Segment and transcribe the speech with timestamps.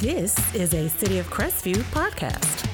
[0.00, 2.66] This is a City of Crestview podcast.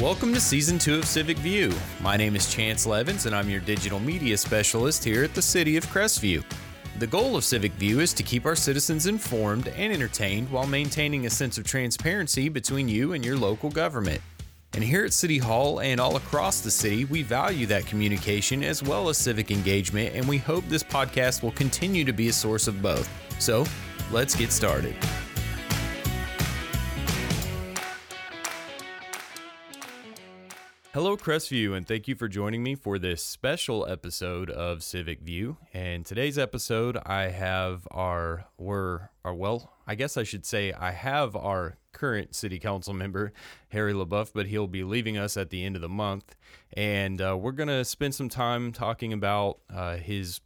[0.00, 1.70] Welcome to season two of Civic View.
[2.00, 5.76] My name is Chance Levins, and I'm your digital media specialist here at the City
[5.76, 6.42] of Crestview.
[6.98, 11.26] The goal of Civic View is to keep our citizens informed and entertained while maintaining
[11.26, 14.22] a sense of transparency between you and your local government.
[14.72, 18.82] And here at City Hall and all across the city, we value that communication as
[18.82, 22.66] well as civic engagement, and we hope this podcast will continue to be a source
[22.66, 23.10] of both.
[23.38, 23.66] So,
[24.10, 24.94] let's get started.
[30.94, 35.56] Hello, Crestview, and thank you for joining me for this special episode of Civic View.
[35.72, 40.90] And today's episode, I have our, we're, our, well, I guess I should say I
[40.90, 43.32] have our current city council member,
[43.68, 46.34] Harry LaBeouf, but he'll be leaving us at the end of the month.
[46.72, 50.40] And uh, we're going to spend some time talking about uh, his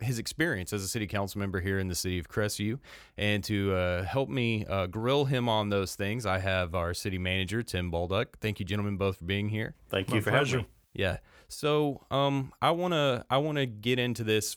[0.00, 2.78] his experience as a city council member here in the city of Crestview.
[3.16, 7.18] And to uh, help me uh, grill him on those things, I have our city
[7.18, 8.26] manager, Tim Bolduc.
[8.40, 9.74] Thank you, gentlemen, both for being here.
[9.88, 10.58] Thank you for pleasure.
[10.58, 10.70] having me.
[10.94, 11.18] Yeah.
[11.48, 14.56] So um, I wanna I wanna get into this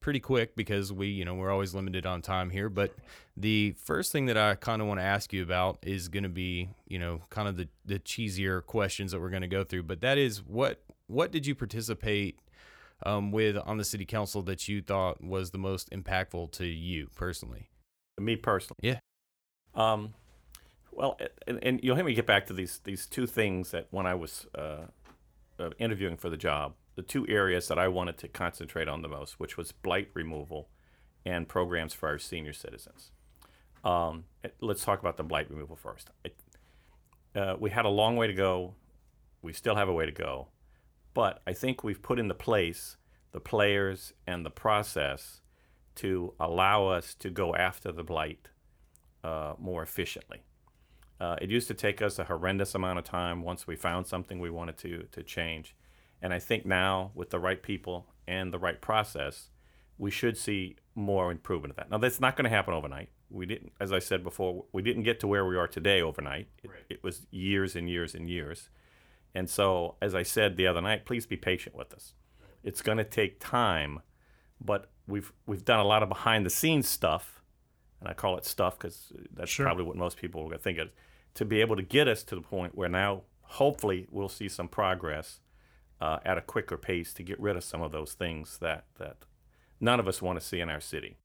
[0.00, 2.68] pretty quick because we you know we're always limited on time here.
[2.68, 2.94] But
[3.36, 6.28] the first thing that I kind of want to ask you about is going to
[6.28, 9.84] be you know kind of the the cheesier questions that we're going to go through.
[9.84, 12.38] But that is what what did you participate
[13.04, 17.08] um, with on the city council that you thought was the most impactful to you
[17.14, 17.70] personally?
[18.18, 18.98] Me personally, yeah.
[19.74, 20.14] Um,
[20.92, 24.06] well, and, and you'll hear me get back to these these two things that when
[24.06, 24.86] I was uh,
[25.58, 29.08] uh, interviewing for the job, the two areas that I wanted to concentrate on the
[29.08, 30.68] most, which was blight removal
[31.24, 33.10] and programs for our senior citizens.
[33.84, 34.24] Um,
[34.60, 36.10] let's talk about the blight removal first.
[36.24, 36.36] It,
[37.34, 38.74] uh, we had a long way to go.
[39.42, 40.48] We still have a way to go.
[41.14, 42.96] But I think we've put into place
[43.32, 45.40] the players and the process
[45.96, 48.48] to allow us to go after the blight
[49.22, 50.42] uh, more efficiently.
[51.20, 54.40] Uh, it used to take us a horrendous amount of time once we found something
[54.40, 55.76] we wanted to, to change.
[56.22, 59.50] And I think now, with the right people and the right process,
[59.98, 61.90] we should see more improvement of that.
[61.90, 63.10] Now, that's not going to happen overnight.
[63.28, 66.48] We didn't, as I said before, we didn't get to where we are today overnight.
[66.62, 66.84] It, right.
[66.88, 68.70] it was years and years and years.
[69.34, 72.14] And so, as I said the other night, please be patient with us.
[72.62, 74.00] It's going to take time,
[74.60, 77.42] but we've we've done a lot of behind the scenes stuff,
[78.00, 79.66] and I call it stuff because that's sure.
[79.66, 80.90] probably what most people are think of,
[81.34, 84.68] to be able to get us to the point where now, hopefully, we'll see some
[84.68, 85.40] progress
[86.00, 89.18] uh, at a quicker pace to get rid of some of those things that that
[89.80, 91.16] none of us want to see in our city.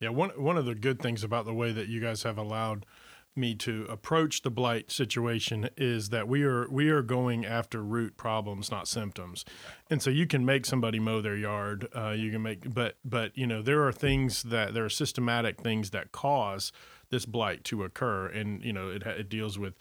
[0.00, 2.86] Yeah, one one of the good things about the way that you guys have allowed
[3.36, 8.16] me to approach the blight situation is that we are we are going after root
[8.16, 9.44] problems, not symptoms.
[9.88, 11.88] And so you can make somebody mow their yard.
[11.94, 15.60] Uh, you can make, but but you know there are things that there are systematic
[15.60, 16.72] things that cause
[17.10, 19.74] this blight to occur, and you know it it deals with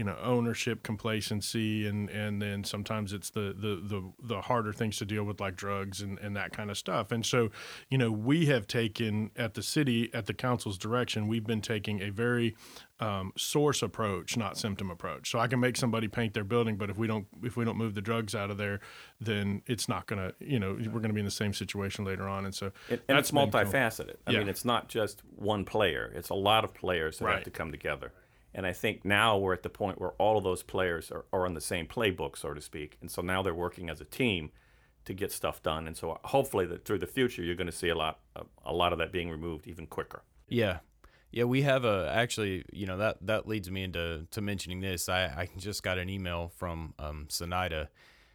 [0.00, 4.96] you know ownership complacency and and then sometimes it's the the the, the harder things
[4.96, 7.50] to deal with like drugs and, and that kind of stuff and so
[7.90, 12.00] you know we have taken at the city at the council's direction we've been taking
[12.00, 12.56] a very
[13.00, 15.30] um, source approach, not symptom approach.
[15.30, 17.78] So I can make somebody paint their building, but if we don't if we don't
[17.78, 18.80] move the drugs out of there,
[19.18, 22.44] then it's not gonna you know we're gonna be in the same situation later on.
[22.44, 24.16] And so and, and it's multifaceted.
[24.26, 24.40] I yeah.
[24.40, 27.34] mean, it's not just one player; it's a lot of players that right.
[27.36, 28.12] have to come together.
[28.54, 31.46] And I think now we're at the point where all of those players are, are
[31.46, 32.98] on the same playbook, so to speak.
[33.00, 34.50] And so now they're working as a team
[35.04, 35.86] to get stuff done.
[35.86, 38.72] And so hopefully that through the future, you're going to see a lot, a, a
[38.72, 40.22] lot of that being removed even quicker.
[40.48, 40.78] Yeah,
[41.32, 45.08] yeah, we have a actually, you know, that that leads me into to mentioning this.
[45.08, 47.88] I, I just got an email from um Sonida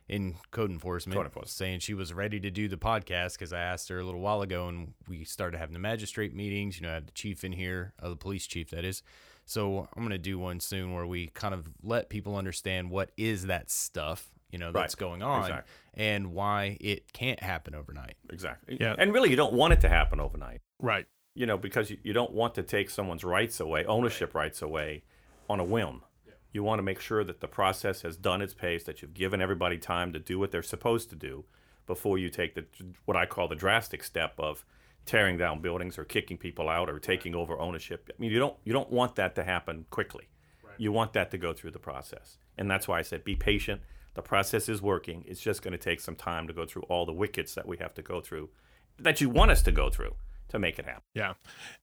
[0.08, 3.60] in code enforcement, code enforcement, saying she was ready to do the podcast because I
[3.60, 6.80] asked her a little while ago and we started having the magistrate meetings.
[6.80, 9.04] You know, I had the chief in here, uh, the police chief, that is.
[9.46, 13.12] So I'm going to do one soon where we kind of let people understand what
[13.16, 15.00] is that stuff, you know, that's right.
[15.00, 15.74] going on exactly.
[15.94, 18.16] and why it can't happen overnight.
[18.32, 18.78] Exactly.
[18.80, 18.96] Yeah.
[18.98, 20.62] And really, you don't want it to happen overnight.
[20.80, 21.06] Right
[21.36, 24.46] you know, because you, you don't want to take someone's rights away, ownership right.
[24.46, 25.04] rights away
[25.50, 26.02] on a whim.
[26.26, 26.34] Yeah.
[26.54, 29.42] You want to make sure that the process has done its pace, that you've given
[29.42, 31.44] everybody time to do what they're supposed to do
[31.86, 32.66] before you take the
[33.04, 34.66] what I call the drastic step of
[35.06, 38.10] tearing down buildings or kicking people out or taking over ownership.
[38.10, 40.28] I mean, you don't you don't want that to happen quickly.
[40.64, 40.74] Right.
[40.78, 42.38] You want that to go through the process.
[42.58, 43.82] And that's why I said be patient.
[44.14, 45.24] The process is working.
[45.28, 47.78] It's just going to take some time to go through all the wickets that we
[47.78, 48.50] have to go through
[48.98, 50.16] that you want us to go through
[50.50, 51.02] to make it happen.
[51.14, 51.34] Yeah.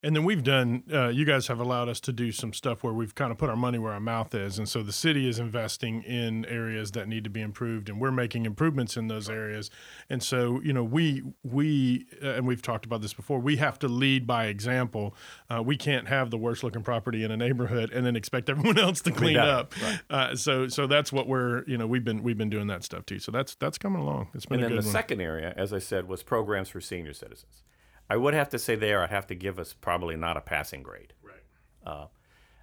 [0.03, 2.93] And then we've done, uh, you guys have allowed us to do some stuff where
[2.93, 4.59] we've kind of put our money where our mouth is.
[4.59, 8.13] And so the city is investing in areas that need to be improved, and we're
[8.13, 9.71] making improvements in those areas.
[10.09, 13.79] And so, you know, we, we, uh, and we've talked about this before, we have
[13.81, 15.15] to lead by example.
[15.51, 18.79] Uh, we can't have the worst looking property in a neighborhood and then expect everyone
[18.79, 19.95] else to clean up, up.
[20.09, 23.05] Uh, so, so that's what we're, you know, we've been, we've been doing that stuff
[23.07, 23.19] too.
[23.19, 24.29] So that's, that's coming along.
[24.35, 24.93] It's been And then the one.
[24.93, 27.65] second area, as I said, was programs for senior citizens.
[28.13, 30.83] I would have to say there, I'd have to give us probably not a passing
[30.83, 31.15] grade.
[31.23, 31.43] right.
[31.87, 32.07] Uh,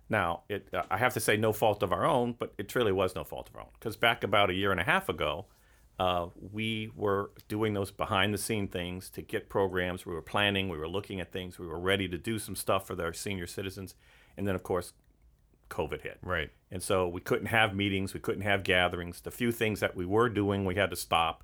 [0.07, 2.91] now, it, uh, I have to say no fault of our own, but it truly
[2.91, 3.69] was no fault of our own.
[3.73, 5.47] Because back about a year and a half ago,
[5.97, 10.05] uh, we were doing those behind the scene things to get programs.
[10.05, 12.85] We were planning, we were looking at things, we were ready to do some stuff
[12.85, 13.95] for our senior citizens.
[14.37, 14.93] And then, of course,
[15.71, 16.19] COVID hit.
[16.21, 16.51] Right.
[16.69, 19.21] And so we couldn't have meetings, we couldn't have gatherings.
[19.21, 21.43] The few things that we were doing, we had to stop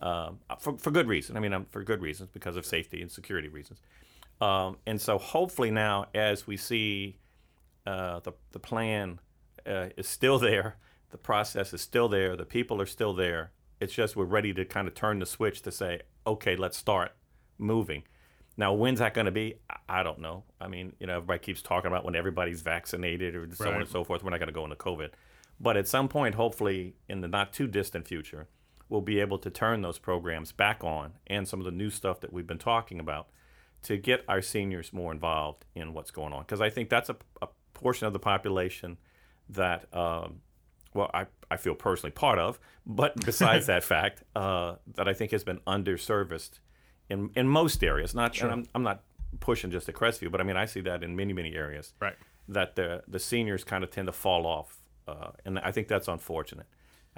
[0.00, 1.36] um, for, for good reason.
[1.36, 3.80] I mean, um, for good reasons because of safety and security reasons.
[4.40, 7.18] Um, and so hopefully now, as we see
[7.86, 9.20] uh, the, the plan
[9.66, 10.76] uh, is still there,
[11.10, 13.50] the process is still there, the people are still there.
[13.80, 17.12] It's just we're ready to kind of turn the switch to say, okay, let's start
[17.58, 18.02] moving.
[18.56, 19.54] Now, when's that going to be?
[19.68, 20.44] I- I don't know.
[20.60, 23.88] I mean, you know, everybody keeps talking about when everybody's vaccinated or so on and
[23.90, 24.22] so forth.
[24.22, 25.10] We're not going to go into COVID.
[25.58, 28.46] But at some point, hopefully, in the not too distant future,
[28.90, 32.20] we'll be able to turn those programs back on and some of the new stuff
[32.20, 33.28] that we've been talking about
[33.82, 36.42] to get our seniors more involved in what's going on.
[36.42, 38.98] Because I think that's a, a portion of the population
[39.48, 40.40] that, um,
[40.92, 45.30] well, I, I feel personally part of, but besides that fact, uh, that I think
[45.30, 46.58] has been underserviced
[47.08, 48.14] in, in most areas.
[48.14, 49.02] Not, and I'm, I'm not
[49.38, 52.16] pushing just at Crestview, but I mean, I see that in many, many areas Right.
[52.48, 56.08] that the the seniors kind of tend to fall off, uh, and I think that's
[56.08, 56.66] unfortunate.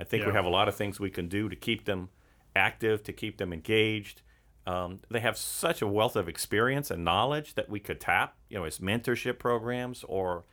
[0.02, 2.08] I think we have a lot of things we can do to keep them
[2.56, 4.22] active, to keep them engaged.
[4.66, 8.58] Um, they have such a wealth of experience and knowledge that we could tap, you
[8.58, 10.44] know, as mentorship programs or,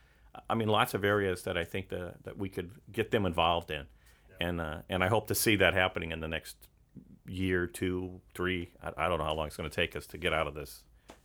[0.48, 3.72] I mean, lots of areas that I think the, that we could get them involved
[3.72, 3.86] in,
[4.40, 6.68] and uh, and I hope to see that happening in the next
[7.26, 8.70] year, two, three.
[8.80, 10.54] I, I don't know how long it's going to take us to get out of
[10.54, 10.84] this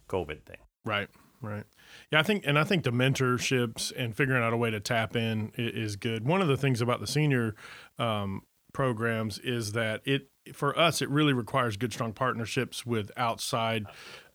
[0.10, 0.58] COVID thing.
[0.84, 1.08] Right,
[1.48, 1.64] right.
[2.12, 5.16] Yeah, I think, and I think the mentorships and figuring out a way to tap
[5.16, 6.26] in is good.
[6.26, 7.56] One of the things about the senior
[7.98, 8.42] um,
[8.74, 13.86] programs is that it, for us, it really requires good, strong partnerships with outside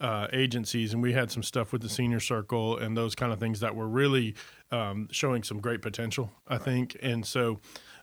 [0.00, 3.38] uh, agencies, and we had some stuff with the senior circle and those kind of
[3.38, 4.34] things that were really
[4.72, 6.32] um, showing some great potential.
[6.48, 7.60] I think, and so.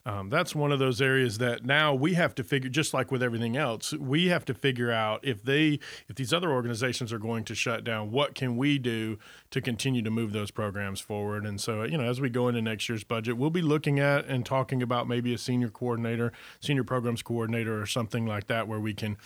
[0.08, 3.22] Um, that's one of those areas that now we have to figure, just like with
[3.22, 7.44] everything else, we have to figure out if they, if these other organizations are going
[7.44, 9.20] to shut down, what can we do
[9.52, 11.46] to continue to move those programs forward?
[11.46, 14.24] And so, you know, as we go into next year's budget, we'll be looking at
[14.28, 16.32] and talking about maybe a senior coordinator,
[16.62, 19.18] senior programs coordinator, or something like that, where we can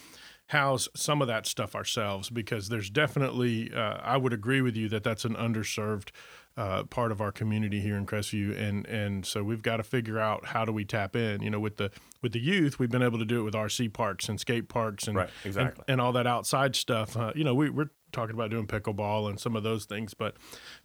[0.52, 4.90] house some of that stuff ourselves because there's definitely uh, I would agree with you
[4.90, 6.10] that that's an underserved
[6.58, 8.60] uh, part of our community here in Crestview.
[8.60, 11.42] And and so we've got to figure out how do we tap in.
[11.42, 11.90] You know with the
[12.22, 15.08] with the youth we've been able to do it with RC parks and skate parks
[15.08, 15.86] and Right, exactly.
[15.88, 17.16] and, and all that outside stuff.
[17.16, 20.36] Uh, you know we, we're talking about doing pickleball and some of those things but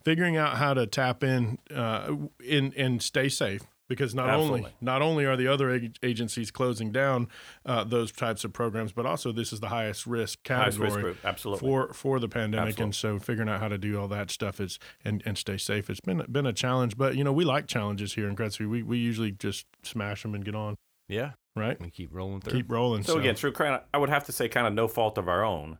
[0.01, 5.01] figuring out how to tap in uh, in and stay safe because not only not
[5.01, 7.27] only are the other ag- agencies closing down
[7.65, 11.25] uh, those types of programs, but also this is the highest risk Highest category risk
[11.25, 11.67] absolutely.
[11.69, 12.83] for for the pandemic, Absolutely.
[12.83, 15.89] and so figuring out how to do all that stuff is and, and stay safe.
[15.89, 18.69] It's been been a challenge, but you know we like challenges here in Crestview.
[18.69, 20.75] We we usually just smash them and get on,
[21.07, 21.31] Yeah.
[21.55, 21.79] right?
[21.81, 22.53] We keep rolling through.
[22.59, 23.03] Keep rolling.
[23.03, 25.27] So, again, through kind of, I would have to say, kind of no fault of
[25.27, 25.77] our own.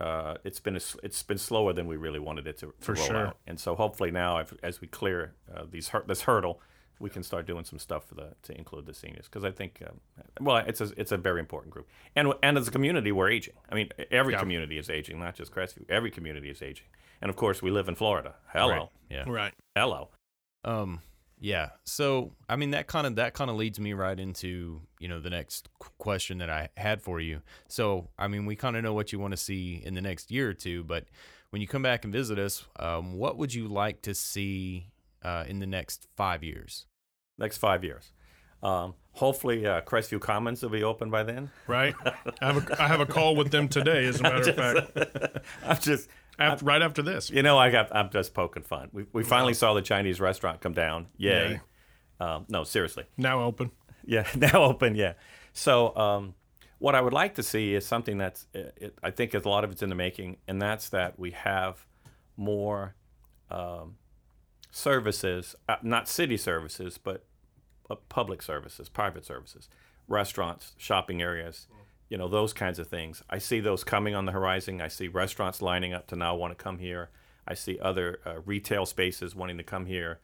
[0.00, 2.72] Uh, it's been a s it's been slower than we really wanted it to, to
[2.80, 3.26] For roll sure.
[3.26, 6.58] out, and so hopefully now, if, as we clear uh, these hur- this hurdle,
[7.00, 9.82] we can start doing some stuff for the to include the seniors because I think,
[9.88, 10.00] um,
[10.40, 13.54] well, it's a it's a very important group, and and as a community, we're aging.
[13.70, 14.40] I mean, every Yeah.
[14.40, 15.84] community is aging, not just Crestview.
[15.88, 16.86] Every community is aging,
[17.20, 18.34] and of course, we live in Florida.
[18.52, 18.88] Hello, Right.
[19.10, 19.24] Yeah.
[19.26, 19.54] right.
[19.74, 20.10] hello.
[20.64, 21.00] Um,
[21.38, 21.70] yeah.
[21.84, 25.20] So, I mean, that kind of that kind of leads me right into you know
[25.20, 27.40] the next question that I had for you.
[27.66, 30.30] So, I mean, we kind of know what you want to see in the next
[30.30, 31.06] year or two, but
[31.48, 34.88] when you come back and visit us, um, what would you like to see
[35.22, 36.86] uh, in the next five years?
[37.40, 38.12] Next five years.
[38.62, 41.50] Um, hopefully, uh, Crestview Commons will be open by then.
[41.66, 41.94] Right.
[42.40, 45.38] I have a I have a call with them today, as a matter of fact,
[45.64, 47.30] I'm just after, right after this.
[47.30, 47.94] You know, I got.
[47.94, 48.90] I'm just poking fun.
[48.92, 51.06] We, we finally saw the Chinese restaurant come down.
[51.16, 51.60] Yay!
[52.20, 53.04] Um, no, seriously.
[53.16, 53.70] Now open.
[54.04, 54.94] Yeah, now open.
[54.94, 55.14] Yeah.
[55.52, 56.34] So, um,
[56.78, 58.46] what I would like to see is something that's.
[58.52, 61.30] It, it, I think a lot of it's in the making, and that's that we
[61.30, 61.86] have
[62.36, 62.94] more
[63.50, 63.96] um,
[64.70, 67.20] services, uh, not city services, but uh,
[67.96, 69.68] public services, private services,
[70.08, 71.66] restaurants, shopping areas,
[72.08, 73.22] you know those kinds of things.
[73.30, 74.80] I see those coming on the horizon.
[74.80, 77.10] I see restaurants lining up to now want to come here.
[77.46, 80.18] I see other uh, retail spaces wanting to come here,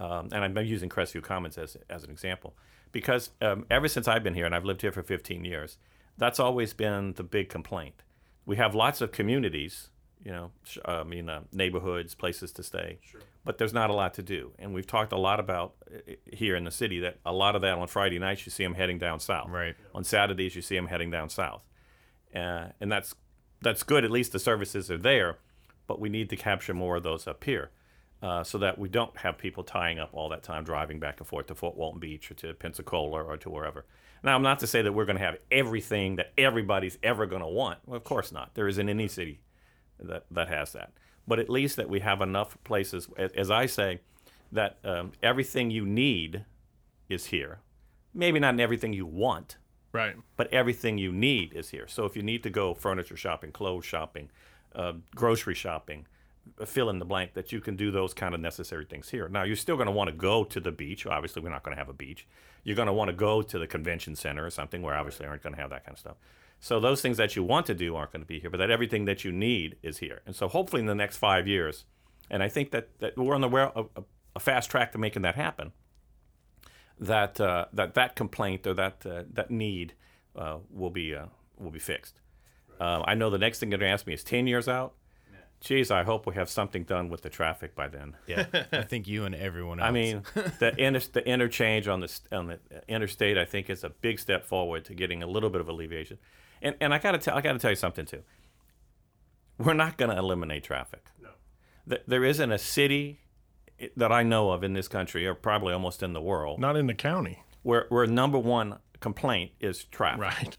[0.00, 2.54] um, and I'm using Crestview Commons as as an example
[2.92, 5.78] because um, ever since I've been here and I've lived here for 15 years,
[6.16, 8.02] that's always been the big complaint.
[8.46, 9.90] We have lots of communities,
[10.24, 10.50] you know,
[10.86, 12.98] uh, I mean uh, neighborhoods, places to stay,
[13.48, 14.52] but there's not a lot to do.
[14.58, 17.62] And we've talked a lot about uh, here in the city that a lot of
[17.62, 19.48] that on Friday nights you see them heading down south.
[19.48, 19.74] Right.
[19.94, 21.64] On Saturdays you see them heading down south,
[22.34, 23.14] uh, and that's
[23.62, 24.04] that's good.
[24.04, 25.38] At least the services are there,
[25.86, 27.70] but we need to capture more of those up here.
[28.22, 31.26] Uh, so that we don't have people tying up all that time driving back and
[31.26, 33.86] forth to Fort Walton Beach or to Pensacola or to wherever.
[34.22, 37.42] Now, I'm not to say that we're going to have everything that everybody's ever going
[37.42, 37.78] to want.
[37.86, 38.54] Well, of course not.
[38.54, 39.40] There isn't any city
[40.00, 40.92] that, that has that.
[41.28, 44.00] But at least that we have enough places, as, I say,
[44.50, 46.44] that um, everything you need
[47.08, 47.58] is here.
[48.14, 49.58] Maybe not everything you want,
[49.92, 50.16] Right.
[50.38, 51.86] but everything you need is here.
[51.86, 54.30] So if you need to go furniture shopping, clothes shopping,
[54.74, 56.06] uh, grocery shopping,
[56.58, 59.28] uh, fill in the blank, that you can do those kind of necessary things here.
[59.28, 61.06] Now, you're still going to want to go to the beach.
[61.06, 62.26] Obviously, we're not going to have a beach.
[62.64, 65.42] You're going to want to go to the convention center or something where obviously aren't
[65.42, 66.16] going to have that kind of stuff.
[66.60, 68.70] So those things that you want to do aren't going to be here, but that
[68.70, 70.22] everything that you need is here.
[70.26, 71.84] And so hopefully in the next five years,
[72.30, 73.84] and I think that, that we're on the way, a,
[74.34, 75.72] a fast track to making that happen
[77.00, 79.94] that uh, that that complaint or that uh, that need
[80.36, 81.26] uh, will be uh,
[81.58, 82.20] will be fixed.
[82.80, 84.94] Uh, I know the next thing they're going to ask me is ten years out.
[85.60, 88.16] Geez, I hope we have something done with the traffic by then.
[88.28, 89.88] Yeah, I think you and everyone else.
[89.88, 90.22] I mean,
[90.60, 94.20] the inter- the interchange on the st- on the interstate, I think, is a big
[94.20, 96.18] step forward to getting a little bit of alleviation.
[96.62, 98.22] And and I got to tell I got to tell you something too.
[99.58, 101.04] We're not to eliminate traffic.
[101.20, 101.30] No.
[101.88, 103.20] Th- there isn't a city
[103.80, 106.76] eh, that I know of in this country, or probably almost in the world, Not
[106.76, 107.42] in the county.
[107.62, 110.20] where where number one complaint is traffic.
[110.20, 110.58] Right.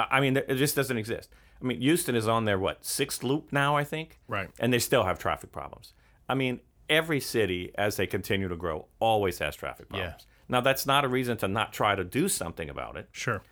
[0.00, 1.30] I mean, it just doesn't exist.
[1.60, 4.18] I mean, Houston is on their what sixth loop now, I think.
[4.26, 4.50] Right.
[4.58, 5.92] And they still have traffic problems.
[6.28, 10.02] I mean, every city, as they continue to grow, always has traffic problems.
[10.04, 10.10] Yeah.
[10.10, 10.26] problems.
[10.48, 13.42] Now, that's not a reason to not try to do something about it, Sure.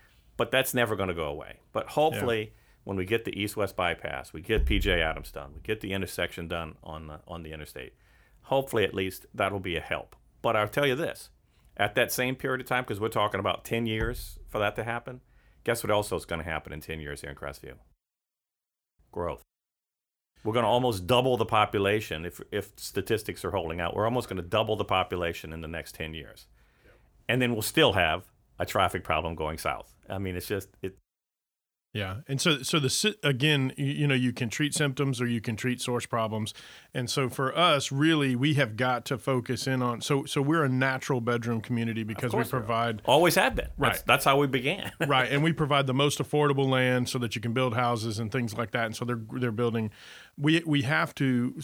[0.40, 1.58] But that's never going to go away.
[1.70, 2.54] But hopefully,
[2.84, 6.48] when we get the east-west bypass, we get PJ Adams done, we get the intersection
[6.48, 7.92] done on the, on the interstate.
[8.44, 10.16] Hopefully, at least that'll be a help.
[10.40, 11.28] But I'll tell you this:
[11.76, 14.84] at that same period of time, because we're talking about ten years for that to
[14.84, 15.20] happen,
[15.62, 17.74] guess what also is going to happen in ten years here in Crestview?
[19.12, 19.42] Growth.
[20.42, 23.94] We're going to almost double the population if if statistics are holding out.
[23.94, 26.46] We're almost going to double the population in the next ten years,
[27.28, 28.24] and then we'll still have
[28.58, 29.94] a traffic problem going south.
[30.10, 30.96] I mean, it's just it.
[31.92, 35.40] Yeah, and so so the again, you, you know, you can treat symptoms or you
[35.40, 36.54] can treat source problems,
[36.94, 40.00] and so for us, really, we have got to focus in on.
[40.00, 43.70] So so we're a natural bedroom community because we provide Always have been.
[43.76, 44.00] Right.
[44.06, 44.92] that's how we began.
[45.08, 48.30] right, and we provide the most affordable land so that you can build houses and
[48.30, 48.86] things like that.
[48.86, 49.90] And so they're they're building.
[50.38, 51.60] We we have to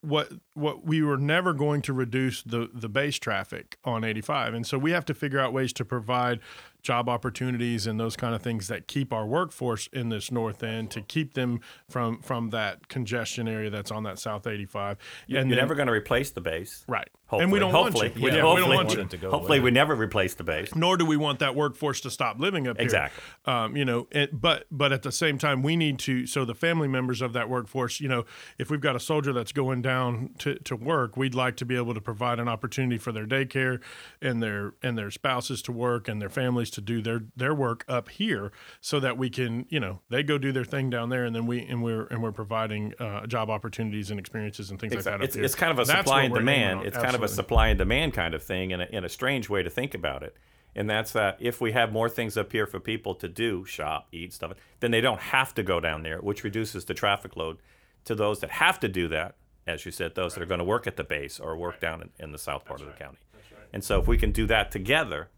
[0.00, 4.66] what what we were never going to reduce the the base traffic on 85, and
[4.66, 6.40] so we have to figure out ways to provide
[6.82, 10.90] job opportunities and those kind of things that keep our workforce in this north end
[10.92, 14.96] to keep them from from that congestion area that's on that south 85.
[14.96, 16.84] And You're then- never going to replace the base.
[16.88, 17.42] right, Hopefully.
[17.44, 18.08] and we don't hopefully.
[18.08, 19.16] want Yeah, hopefully, we don't want want to.
[19.16, 19.64] go hopefully away.
[19.64, 20.74] we never replace the base.
[20.74, 22.84] nor do we want that workforce to stop living up here.
[22.84, 23.22] Exactly.
[23.46, 26.26] Um, you know, it, but but at the same time, we need to.
[26.26, 28.24] So the family members of that workforce, you know,
[28.58, 31.76] if we've got a soldier that's going down to, to work, we'd like to be
[31.76, 33.80] able to provide an opportunity for their daycare
[34.20, 37.84] and their and their spouses to work and their families to do their their work
[37.88, 41.24] up here, so that we can, you know, they go do their thing down there,
[41.24, 44.94] and then we and we're and we're providing uh, job opportunities and experiences and things
[44.94, 45.14] like that.
[45.14, 45.44] up It's, here.
[45.44, 46.86] it's kind of a That's supply and demand.
[46.86, 49.48] It's kind of a supply and demand kind of thing in a, in a strange
[49.48, 50.36] way to think about it.
[50.74, 54.08] And that's that if we have more things up here for people to do, shop,
[54.12, 57.58] eat, stuff, then they don't have to go down there, which reduces the traffic load
[58.04, 59.34] to those that have to do that.
[59.66, 62.02] As you said, those that are going to work at the base or work down
[62.02, 63.18] in, in the south part of the county.
[63.72, 65.28] And so if we can do that together,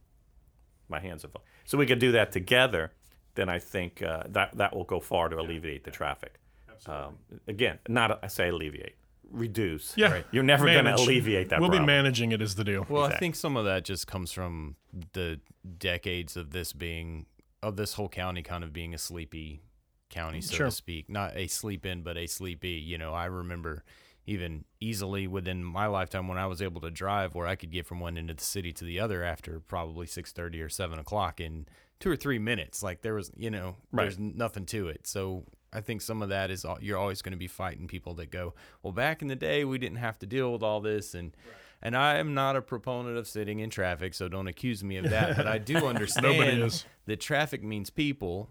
[0.89, 1.45] my hands are full.
[1.65, 2.93] So we can do that together,
[3.35, 6.39] then I think uh, that that will go far to alleviate the traffic.
[6.87, 8.97] Um, again, not I say alleviate,
[9.33, 9.97] reduce.
[9.97, 10.27] Yeah, right?
[10.31, 11.61] You're never going to alleviate that.
[11.61, 11.87] We'll problem.
[11.87, 12.87] be managing it is the deal.
[12.89, 14.77] Well, I think some of that just comes from
[15.13, 15.41] the
[15.79, 17.27] decades of this being
[17.63, 19.63] of this whole county kind of being a sleepy
[20.11, 20.67] county, so Sure.
[20.67, 21.09] to speak.
[21.09, 22.71] Not a sleep in, but a sleepy.
[22.71, 23.85] You know, I remember
[24.27, 27.87] even easily within my lifetime when I was able to drive where I could get
[27.87, 30.99] from one end of the city to the other after probably six thirty or seven
[30.99, 31.67] o'clock in
[32.01, 32.83] two or three minutes.
[32.83, 34.05] Like there was, you know, Right.
[34.05, 35.07] there's nothing to it.
[35.07, 38.15] So I think some of that is al- you're always going to be fighting people
[38.15, 41.15] that go, well, back in the day we didn't have to deal with all this,
[41.15, 41.37] and
[41.83, 45.11] and I am not a proponent of sitting in traffic, so don't accuse me of
[45.11, 45.37] that.
[45.37, 48.51] But I do understand that traffic means people,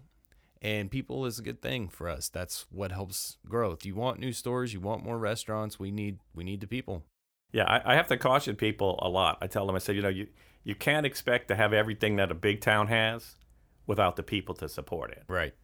[0.60, 2.28] and people is a good thing for us.
[2.28, 3.86] That's what helps growth.
[3.86, 5.78] You want new stores, you want more restaurants.
[5.78, 7.04] We need we need the people.
[7.52, 9.38] Yeah, I, I have to caution people a lot.
[9.42, 10.26] I tell them, I said, you know, you
[10.64, 13.36] you can't expect to have everything that a big town has
[13.86, 15.24] without the people to support it.
[15.28, 15.54] Right.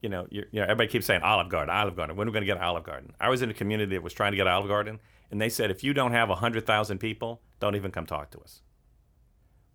[0.00, 2.16] You know, you know, everybody keeps saying Olive Garden, Olive Garden.
[2.16, 3.14] When are we going to get Olive Garden?
[3.20, 5.00] I was in a community that was trying to get Olive Garden,
[5.30, 8.38] and they said, if you don't have hundred thousand people, don't even come talk to
[8.38, 8.62] us.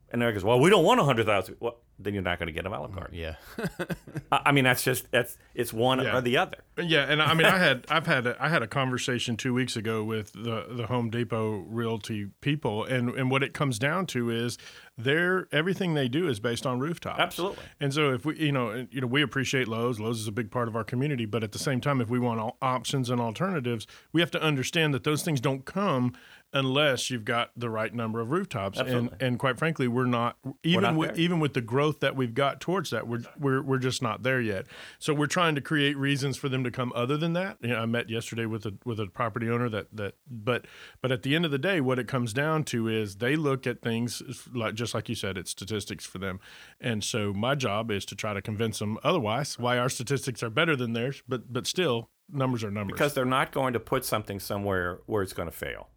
[0.09, 1.57] And Eric goes, well, we don't want hundred thousand.
[1.59, 3.11] Well, then you're not going to get a Olive card.
[3.13, 3.35] Yeah.
[4.31, 6.17] I I mean, that's just that's it's one Yeah.
[6.17, 6.57] or the other.
[6.77, 9.75] Yeah, and I mean, I had I've had a, I had a conversation two weeks
[9.75, 14.29] ago with the the Home Depot Realty people, and and what it comes down to
[14.29, 14.57] is
[14.97, 17.19] their everything they do is based on rooftops.
[17.19, 17.63] Absolutely.
[17.79, 20.51] And so if we you know you know we appreciate Lowe's, Lowe's is a big
[20.51, 23.21] part of our community, but at the same time, if we want all options and
[23.21, 26.13] alternatives, we have to understand that those things don't come
[26.53, 28.79] unless you've got the right number of rooftops.
[28.79, 29.27] And Absolutely.
[29.27, 32.61] and quite frankly, we're not even not with even with the growth that we've got
[32.61, 34.65] towards that, we're we're we're just not there yet.
[34.99, 37.57] So we're trying to create reasons for them to come other than that.
[37.61, 40.65] You know, I met yesterday with a with a property owner that that but
[41.01, 43.65] but at the end of the day, what it comes down to is they look
[43.65, 44.21] at things
[44.53, 46.39] like just like you said, it's statistics for them.
[46.79, 50.49] And so my job is to try to convince them otherwise why our statistics are
[50.49, 52.93] better than theirs, but but still numbers are numbers.
[52.93, 55.89] because they're not going to put something somewhere where it's going to fail.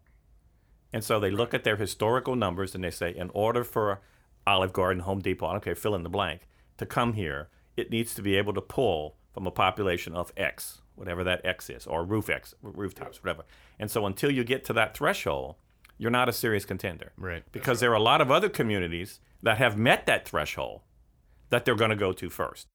[0.97, 4.01] And so they look at their historical numbers and they say, in order for
[4.47, 6.47] Olive Garden, Home Depot, I don't care, fill in the blank,
[6.79, 10.81] to come here, it needs to be able to pull from a population of X,
[10.95, 13.43] whatever that X is, or roof X, rooftops, whatever.
[13.77, 15.57] And so until you get to that threshold,
[15.99, 17.11] you're not a serious contender.
[17.15, 17.43] Right.
[17.51, 20.81] Because there are a lot of other communities that have met that threshold
[21.51, 22.65] that they're going to go to first.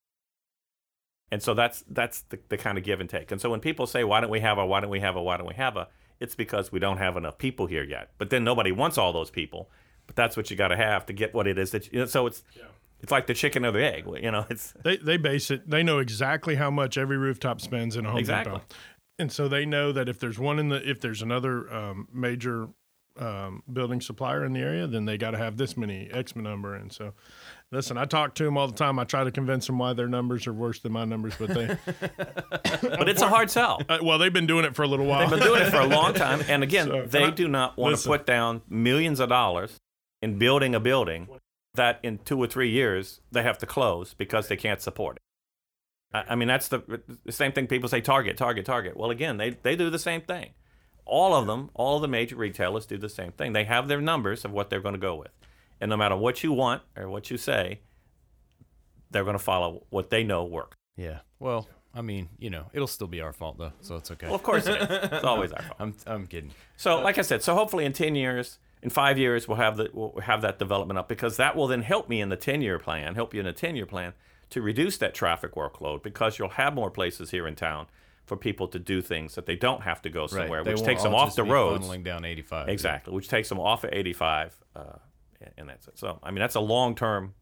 [1.33, 3.33] And so that's that's the, the kind of give and take.
[3.33, 4.65] And so when people say, "Why don't we have a?
[4.65, 5.23] Why don't we have a?
[5.23, 5.89] Why don't we have a?"
[6.23, 8.11] It's because we don't have enough people here yet.
[8.19, 9.71] But then nobody wants all those people.
[10.07, 11.93] But that's what you got to have to get what it is that.
[11.93, 12.43] You, know, so it's
[13.01, 14.07] it's like the chicken or the egg.
[14.23, 15.69] You know, it's They they base it.
[15.69, 18.55] They know exactly how much every rooftop spends in a Home Exactly.
[18.55, 18.65] Depot,
[19.19, 22.69] and so they know that if there's one in the if there's another um, major
[23.19, 26.75] um, building supplier in the area, then they got to have this many X number.
[26.75, 27.13] And so,
[27.73, 28.99] listen, I talk to them all the time.
[28.99, 31.77] I try to convince them why their numbers are worse than my numbers, but they
[32.83, 33.81] but it's a hard sell.
[33.89, 35.21] uh, well they've been doing it for a little while.
[35.29, 37.49] They've been doing it for a long time, and again, So, they and I- do
[37.49, 39.81] not want to put down millions of dollars
[40.21, 41.29] in building a building
[41.75, 45.23] that in two or three years they have to close because they can't support it.
[46.17, 48.97] I, I mean, that's the, the same thing people say Target, Target, Target.
[48.97, 50.51] Well, again, they, they do the same thing.
[51.07, 53.55] All of them, all of the major retailers do the same thing.
[53.55, 55.31] They have their numbers of what they're going to go with.
[55.83, 57.81] And no matter what you want or what you say,
[59.11, 60.77] they're going to follow what they know works.
[60.97, 61.19] Yeah.
[61.41, 64.27] Well, I mean, you know, it'll still be our fault though, so it's okay.
[64.27, 64.89] Well, of course it is.
[65.13, 65.77] It's always our fault.
[65.81, 66.53] I'm I'm kidding.
[66.77, 69.91] So, like I said, so hopefully in ten years, in five years, we'll have the
[69.93, 72.79] we'll have that development up because that will then help me in the ten year
[72.79, 74.15] plan, help you in the ten year plan
[74.51, 77.87] to reduce that traffic workload because you'll have more places here in town
[78.25, 80.67] for people to do things that they don't have to go somewhere, right.
[80.75, 81.85] Which takes them off the be roads.
[81.87, 82.69] funneling down 85.
[82.69, 84.83] Exactly, which takes them off of 85, uh,
[85.57, 85.99] and that's it.
[85.99, 87.35] So, I mean, that's a long term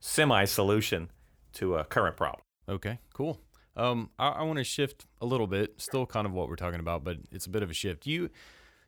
[0.00, 1.10] semi solution
[1.54, 2.42] to a current problem.
[2.68, 3.40] Okay, cool.
[3.76, 5.74] Um, I, I want to shift a little bit.
[5.80, 8.06] Still, kind of what we're talking about, but it's a bit of a shift.
[8.06, 8.30] You,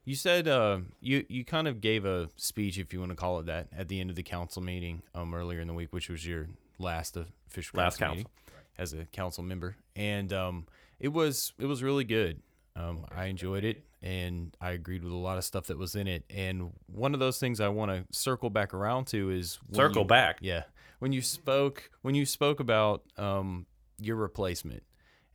[0.04, 3.38] you said uh, you you kind of gave a speech, if you want to call
[3.40, 6.08] it that, at the end of the council meeting um earlier in the week, which
[6.08, 8.30] was your last official Last council meeting
[8.78, 10.66] as a council member, and um,
[10.98, 12.40] it was it was really good.
[12.78, 16.06] Um, I enjoyed it, and I agreed with a lot of stuff that was in
[16.06, 16.24] it.
[16.30, 20.08] And one of those things I want to circle back around to is Circle you-
[20.08, 20.38] back.
[20.40, 20.62] yeah,
[21.00, 23.66] when you spoke when you spoke about um,
[24.00, 24.82] your replacement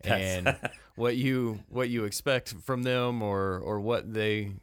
[0.01, 0.55] and
[0.95, 4.53] what you what you expect from them or or what they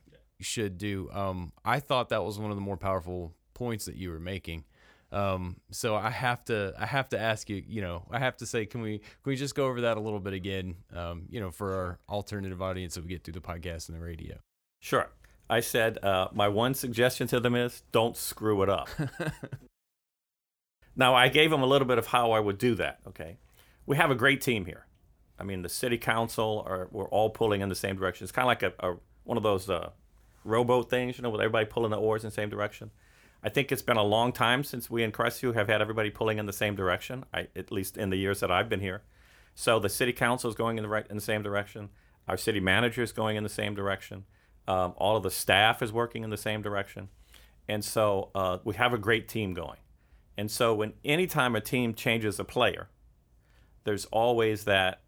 [0.40, 1.10] should do.
[1.12, 4.64] Um, I thought that was one of the more powerful points that you were making.
[5.12, 8.46] Um, so I have to I have to ask you, you know, I have to
[8.46, 10.76] say, can we can we just go over that a little bit again?
[10.94, 14.02] Um, you know, for our alternative audience that we get through the podcast and the
[14.02, 14.36] radio.
[14.78, 15.10] Sure.
[15.48, 18.88] I said uh, my one suggestion to them is don't screw it up.
[20.96, 23.00] now I gave them a little bit of how I would do that.
[23.08, 23.38] Okay,
[23.86, 24.86] we have a great team here.
[25.40, 28.24] I mean, the city council are we're all pulling in the same direction.
[28.24, 29.90] It's kind of like a, a one of those uh,
[30.44, 32.92] rowboat things, you know, with everybody pulling the oars in the same direction.
[33.42, 36.38] I think it's been a long time since we in Crestview have had everybody pulling
[36.38, 37.24] in the same direction.
[37.32, 39.02] I, at least in the years that I've been here.
[39.54, 41.90] So the city council is going in the right in the same direction.
[42.28, 44.24] Our city manager is going in the same direction.
[44.68, 47.08] Um, all of the staff is working in the same direction,
[47.68, 49.78] and so uh, we have a great team going.
[50.36, 52.88] And so when anytime a team changes a player,
[53.84, 55.00] there's always that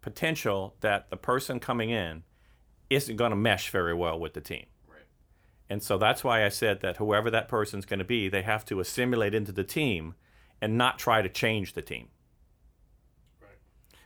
[0.00, 2.22] potential that the person coming in
[2.90, 4.66] isn't going to mesh very well with the team.
[5.70, 8.64] And so that's why I said that whoever that person's going to be, they have
[8.66, 10.14] to assimilate into the team
[10.60, 12.08] and not try to change the team.
[13.40, 13.58] Right.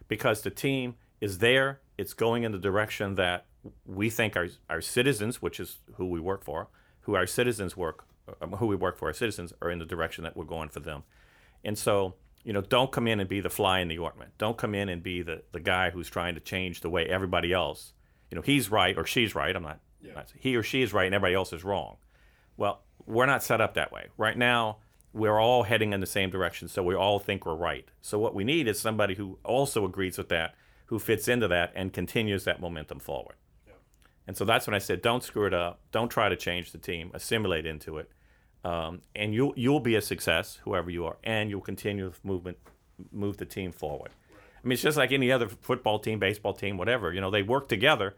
[0.08, 1.80] because the team is there.
[1.96, 3.46] It's going in the direction that
[3.84, 6.68] we think our our citizens, which is who we work for,
[7.02, 8.04] who our citizens work,
[8.40, 10.80] um, who we work for, our citizens are in the direction that we're going for
[10.80, 11.02] them.
[11.64, 14.32] And so, you know, don't come in and be the fly in the ointment.
[14.38, 17.52] Don't come in and be the, the guy who's trying to change the way everybody
[17.52, 17.92] else,
[18.30, 19.54] you know, he's right or she's right.
[19.54, 19.80] I'm not,
[20.14, 21.96] not he or she is right and everybody else is wrong.
[22.56, 24.06] Well, we're not set up that way.
[24.16, 24.78] Right now,
[25.12, 27.88] we're all heading in the same direction, so we all think we're right.
[28.00, 30.54] So what we need is somebody who also agrees with that,
[30.86, 33.36] who fits into that, and continues that momentum forward.
[34.26, 35.80] And so that's when I said, don't screw it up.
[35.90, 37.10] Don't try to change the team.
[37.14, 38.10] Assimilate into it,
[38.62, 42.58] um, and you'll you'll be a success, whoever you are, and you'll continue the movement,
[43.10, 44.10] move the team forward.
[44.62, 47.12] I mean, it's just like any other football team, baseball team, whatever.
[47.12, 48.16] You know, they work together,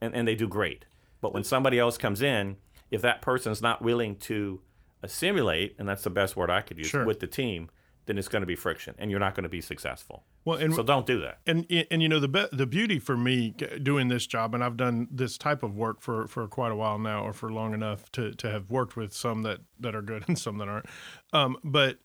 [0.00, 0.86] and, and they do great.
[1.24, 2.56] But when somebody else comes in,
[2.90, 4.60] if that person's not willing to
[5.02, 7.06] assimilate, and that's the best word I could use, Sure.
[7.06, 7.70] with the team,
[8.04, 10.24] then it's going to be friction, and you're not going to be successful.
[10.44, 11.38] Well, and So don't do that.
[11.46, 14.76] and and you know the be- the beauty for me doing this job, and I've
[14.76, 18.12] done this type of work for for quite a while now, or for long enough
[18.12, 20.84] to to have worked with some that that are good and some that aren't.
[21.32, 22.00] Um, but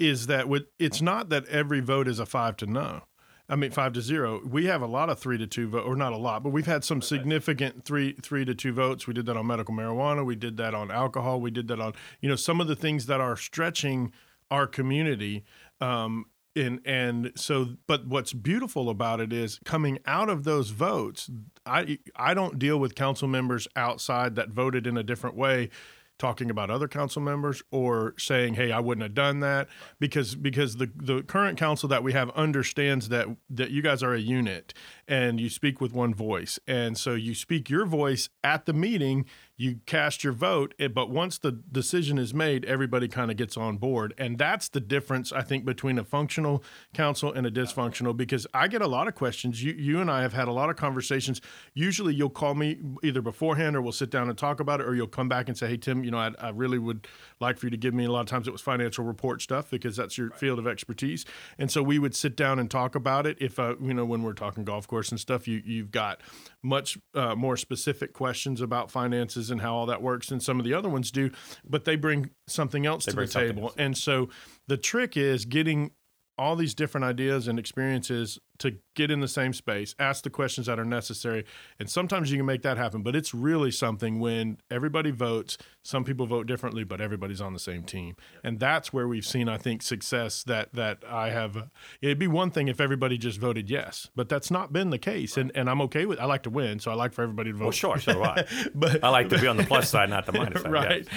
[0.00, 3.02] is that with it's not that every vote is a five to no.
[3.48, 4.40] I mean five to zero.
[4.44, 6.66] We have a lot of three to two vote, or not a lot, but we've
[6.66, 9.06] had some significant three three to two votes.
[9.06, 10.24] We did that on medical marijuana.
[10.24, 11.40] We did that on alcohol.
[11.40, 14.12] We did that on you know some of the things that are stretching
[14.50, 15.44] our community.
[15.80, 21.30] Um, and and so but what's beautiful about it is coming out of those votes
[21.66, 25.68] i i don't deal with council members outside that voted in a different way
[26.18, 29.68] talking about other council members or saying hey i wouldn't have done that
[30.00, 34.14] because because the the current council that we have understands that that you guys are
[34.14, 34.72] a unit
[35.08, 36.58] and you speak with one voice.
[36.66, 39.26] And so you speak your voice at the meeting
[39.56, 43.76] you cast your vote but once the decision is made everybody kind of gets on
[43.76, 44.14] board.
[44.18, 46.62] And that's the difference i think between a functional
[46.94, 49.62] council and a dysfunctional because i get a lot of questions.
[49.62, 51.40] You, you and i have had a lot of conversations.
[51.74, 54.94] Usually you'll call me either beforehand or we'll sit down and talk about it or
[54.94, 57.06] you'll come back and say hey tim you know i, I really would
[57.40, 59.70] like for you to give me a lot of times it was financial report stuff
[59.70, 61.24] because that's your field of expertise.
[61.58, 64.22] And so we would sit down and talk about it if uh, you know when
[64.22, 66.20] we're talking golf course and stuff you, you've got
[66.66, 70.64] much uh, more specific questions about finances and how all that works than some of
[70.64, 71.30] the other ones do
[71.64, 73.74] but they bring something else to the table else.
[73.78, 74.28] and so
[74.66, 75.90] the trick is getting
[76.38, 80.66] all these different ideas and experiences to get in the same space, ask the questions
[80.66, 81.44] that are necessary.
[81.78, 85.58] And sometimes you can make that happen, but it's really something when everybody votes.
[85.82, 88.16] Some people vote differently, but everybody's on the same team.
[88.42, 91.68] And that's where we've seen, I think, success that that I have.
[92.00, 95.36] It'd be one thing if everybody just voted yes, but that's not been the case.
[95.36, 97.56] And and I'm okay with I like to win, so I like for everybody to
[97.56, 97.64] vote.
[97.64, 98.44] Well, sure, so do I.
[98.74, 100.72] but I like to be on the plus side, not the minus side.
[100.72, 101.08] right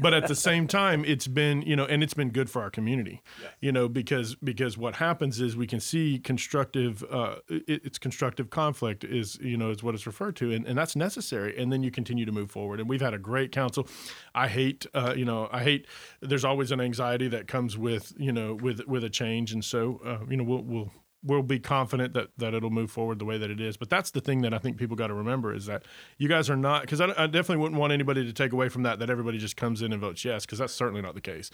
[0.00, 2.70] but at the same time it's been you know and it's been good for our
[2.70, 3.22] community
[3.60, 6.79] you know because because what happens is we can see constructive
[7.10, 10.76] uh it, it's constructive conflict is you know is what it's referred to and, and
[10.76, 13.86] that's necessary and then you continue to move forward and we've had a great council
[14.34, 15.86] i hate uh you know i hate
[16.20, 20.00] there's always an anxiety that comes with you know with with a change and so
[20.04, 20.90] uh, you know we'll we'll
[21.22, 23.76] we'll be confident that that it'll move forward the way that it is.
[23.76, 25.82] But that's the thing that I think people got to remember is that
[26.18, 28.82] you guys are not because I, I definitely wouldn't want anybody to take away from
[28.84, 31.50] that that everybody just comes in and votes yes because that's certainly not the case.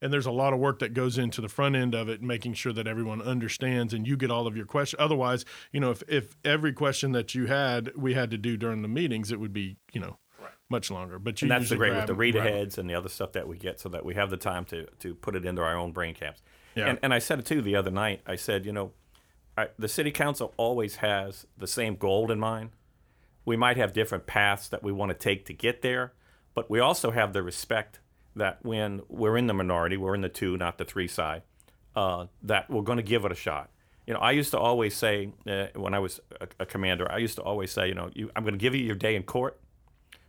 [0.00, 2.54] And there's a lot of work that goes into the front end of it, making
[2.54, 5.00] sure that everyone understands and you get all of your questions.
[5.00, 8.82] Otherwise, you know, if, if every question that you had we had to do during
[8.82, 10.18] the meetings, it would be, you know,
[10.68, 11.18] much longer.
[11.18, 13.46] But you And that's the great with the read aheads and the other stuff that
[13.48, 15.92] we get so that we have the time to, to put it into our own
[15.92, 16.42] brain caps.
[16.74, 16.88] Yeah.
[16.88, 18.20] And, and I said it too the other night.
[18.26, 18.92] I said, you know,
[19.56, 22.70] I, the city council always has the same goal in mind.
[23.44, 26.12] We might have different paths that we want to take to get there,
[26.52, 28.00] but we also have the respect
[28.36, 31.42] that when we're in the minority, we're in the two, not the three side,
[31.94, 33.70] uh, that we're going to give it a shot.
[34.06, 37.18] You know, I used to always say uh, when I was a, a commander, I
[37.18, 39.24] used to always say, you know, you, I'm going to give you your day in
[39.24, 39.58] court,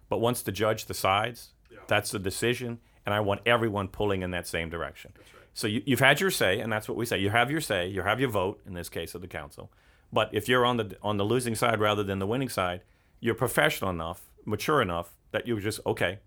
[0.09, 1.53] but once the judge decides,
[1.87, 5.13] that's the decision, and I want everyone pulling in that same direction.
[5.53, 7.17] So you, you've had your say, and that's what we say.
[7.19, 7.87] You have your say.
[7.87, 9.71] You have your vote in this case of the council.
[10.11, 12.81] But if you're on the on the losing side rather than the winning side,
[13.19, 16.19] you're professional enough, mature enough that you're just okay,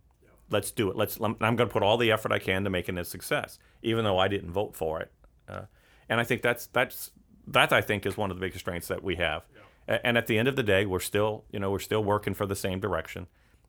[0.50, 0.96] let's do it.
[0.96, 1.18] Let's.
[1.20, 4.04] I'm going to put all the effort I can to making it a success, even
[4.04, 5.12] though I didn't vote for it.
[5.48, 5.62] Uh,
[6.08, 7.10] and I think that's that's
[7.46, 9.42] that I think is one of the biggest strengths that we have.
[9.88, 12.34] A- And at the end of the day, we're still you know we're still working
[12.34, 13.26] for the same direction.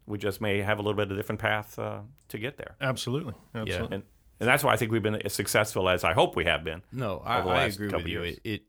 [0.07, 2.75] We just may have a little bit of a different path uh, to get there.
[2.81, 3.35] Absolutely.
[3.55, 3.95] Absolutely.
[3.95, 4.03] And
[4.39, 6.81] and that's why I think we've been as successful as I hope we have been.
[6.91, 8.23] No, I, I agree with you.
[8.23, 8.61] It, it,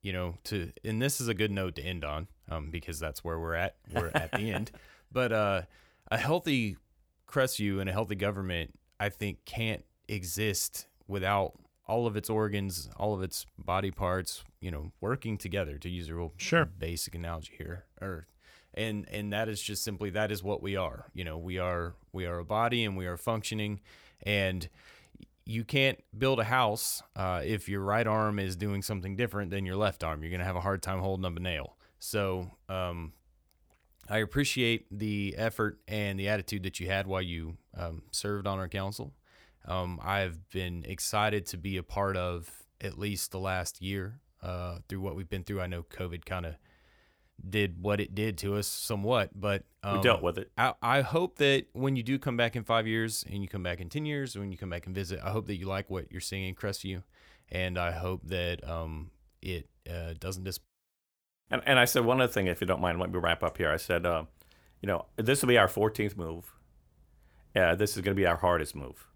[0.00, 3.24] you know, to and this is a good note to end on, um, because that's
[3.24, 3.76] where we're at.
[3.92, 4.70] We're at the end.
[5.14, 5.62] But uh,
[6.10, 6.78] a healthy
[7.32, 11.54] Crestview and a healthy government, I think, can't exist without
[11.86, 16.08] all of its organs, all of its body parts, you know, working together to use
[16.08, 16.64] a real Sure.
[16.66, 17.86] basic analogy here.
[18.00, 18.26] Or
[18.74, 21.06] and and that is just simply that is what we are.
[21.14, 23.80] You know, we are we are a body and we are functioning
[24.22, 24.68] and
[25.44, 29.66] you can't build a house uh, if your right arm is doing something different than
[29.66, 30.22] your left arm.
[30.22, 31.76] You're going to have a hard time holding up a nail.
[31.98, 33.12] So, um,
[34.12, 38.58] I appreciate the effort and the attitude that you had while you um, served on
[38.58, 39.14] our council.
[39.66, 44.80] Um, I've been excited to be a part of at least the last year uh,
[44.86, 45.62] through what we've been through.
[45.62, 46.56] I know COVID kind of
[47.48, 50.52] did what it did to us somewhat, but um, we dealt with it.
[50.58, 53.62] I, I hope that when you do come back in five years and you come
[53.62, 55.88] back in 10 years, when you come back and visit, I hope that you like
[55.88, 57.02] what you're seeing in Crestview.
[57.50, 60.60] And I hope that um, it uh, doesn't dis-
[61.50, 63.58] And, and I said one other thing, if you don't mind, let me wrap up
[63.58, 63.70] here.
[63.70, 64.24] I said, uh,
[64.80, 66.54] you know, this will be our 14th move.
[67.54, 69.06] Uh, this is going to be our hardest move.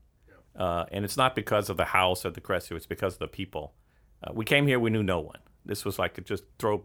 [0.54, 3.28] Uh, and it's not because of the house or the Crestview, it's because of the
[3.28, 3.74] people.
[4.22, 5.38] Uh, we came here, we knew no one.
[5.64, 6.84] This was like just throw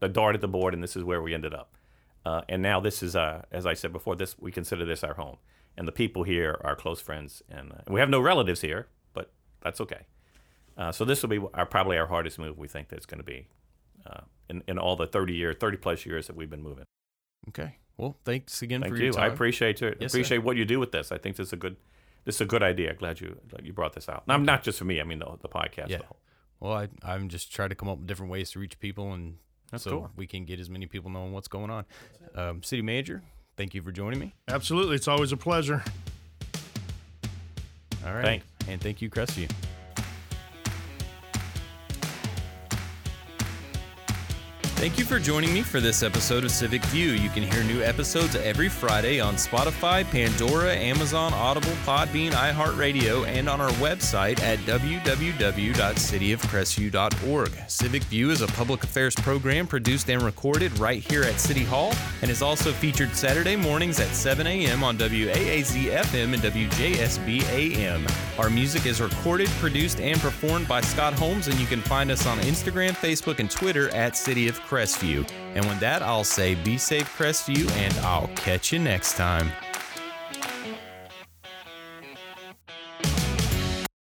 [0.00, 1.76] a dart at the board, and this is where we ended up.
[2.24, 5.14] Uh, and now this is, uh, as I said before, this we consider this our
[5.14, 5.36] home.
[5.76, 7.42] And the people here are close friends.
[7.50, 10.06] And uh, we have no relatives here, but that's okay.
[10.76, 13.24] Uh, so this will be our, probably our hardest move we think that's going to
[13.24, 13.46] be
[14.06, 16.84] uh, in, in all the 30 years, 30 plus years that we've been moving.
[17.48, 17.76] Okay.
[17.96, 19.04] Well, thanks again Thank for you.
[19.04, 19.30] your time.
[19.30, 19.98] I appreciate it.
[20.00, 20.16] Yes, sir.
[20.18, 21.12] appreciate what you do with this.
[21.12, 21.76] I think this is a good,
[22.24, 22.94] this is a good idea.
[22.94, 24.26] Glad you glad you brought this out.
[24.26, 25.00] Now, not just for me.
[25.00, 25.88] I mean the, the podcast.
[25.88, 25.98] Yeah.
[25.98, 26.04] the
[26.60, 29.36] Well, I, I'm just trying to come up with different ways to reach people, and
[29.70, 30.10] That's so cool.
[30.16, 31.84] we can get as many people knowing what's going on.
[32.34, 33.22] Um, City Manager,
[33.58, 34.34] thank you for joining me.
[34.48, 34.96] Absolutely.
[34.96, 35.84] It's always a pleasure.
[38.06, 38.46] All right, Thanks.
[38.66, 39.50] and thank you, Crestview.
[44.80, 47.10] Thank you for joining me for this episode of Civic View.
[47.10, 53.46] You can hear new episodes every Friday on Spotify, Pandora, Amazon, Audible, Podbean, iHeartRadio, and
[53.46, 57.50] on our website at www.cityofcrestview.org.
[57.68, 61.92] Civic View is a public affairs program produced and recorded right here at City Hall
[62.22, 64.82] and is also featured Saturday mornings at 7 a.m.
[64.82, 68.06] on WAAZ FM and WJSB AM.
[68.38, 72.26] Our music is recorded, produced, and performed by Scott Holmes, and you can find us
[72.26, 75.28] on Instagram, Facebook, and Twitter at City of Crestview.
[75.56, 79.50] And with that, I'll say be safe, Crestview, and I'll catch you next time.